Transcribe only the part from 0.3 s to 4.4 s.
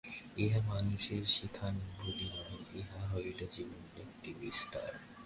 ইহা মানুষের শিখান বুলি নয়, ইহা হইল জীবনের একটি